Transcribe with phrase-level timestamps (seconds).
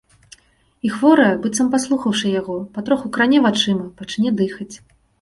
[0.89, 4.73] І хворая, быццам паслухаўшы яго, патроху кране вачыма, пачне дыхаць.